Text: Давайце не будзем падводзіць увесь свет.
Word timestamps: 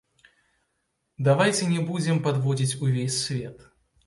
Давайце 1.27 1.67
не 1.75 1.83
будзем 1.91 2.17
падводзіць 2.29 2.77
увесь 2.89 3.23
свет. 3.29 3.63